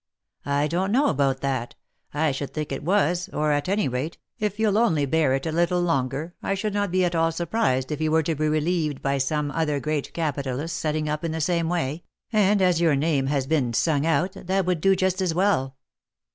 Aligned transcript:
"I 0.47 0.65
don't 0.67 0.91
know 0.91 1.09
about 1.09 1.41
that; 1.41 1.75
I 2.11 2.31
should 2.31 2.55
think 2.55 2.71
it 2.71 2.81
was, 2.83 3.29
or, 3.31 3.51
at 3.51 3.69
any 3.69 3.87
rate, 3.87 4.17
if 4.39 4.59
you'll 4.59 4.79
only 4.79 5.05
bear 5.05 5.35
it 5.35 5.45
a 5.45 5.51
little 5.51 5.79
longer 5.79 6.33
I 6.41 6.55
should 6.55 6.73
not 6.73 6.89
be 6.89 7.05
at 7.05 7.13
all 7.13 7.31
surprised 7.31 7.91
if 7.91 8.01
you 8.01 8.09
were 8.09 8.23
to 8.23 8.33
be 8.33 8.49
relieved 8.49 9.03
by 9.03 9.19
some 9.19 9.51
other 9.51 9.79
great 9.79 10.11
capitalist 10.15 10.77
setting 10.77 11.07
up 11.07 11.23
in 11.23 11.33
the 11.33 11.39
same 11.39 11.69
way, 11.69 12.03
and 12.33 12.63
as 12.63 12.81
your 12.81 12.95
name 12.95 13.27
has 13.27 13.45
been 13.45 13.73
sung 13.73 14.03
out, 14.07 14.31
that 14.33 14.65
would 14.65 14.81
do 14.81 14.95
just 14.95 15.21
as 15.21 15.35
well. 15.35 15.75